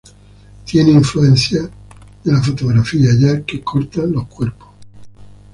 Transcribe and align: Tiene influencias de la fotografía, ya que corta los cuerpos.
Tiene 0.65 0.89
influencias 0.89 1.69
de 2.23 2.31
la 2.31 2.41
fotografía, 2.41 3.11
ya 3.19 3.45
que 3.45 3.61
corta 3.63 4.01
los 4.07 4.25
cuerpos. 4.27 4.69